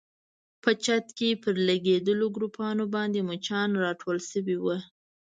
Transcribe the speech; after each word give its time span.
په 0.63 0.71
چت 0.83 1.05
کې 1.17 1.29
پر 1.43 1.53
لګېدلو 1.67 2.25
ګروپانو 2.35 2.83
باندې 2.95 3.19
مچان 3.29 3.69
راټول 3.83 4.17
شوي 4.29 4.57
ول. 4.63 4.81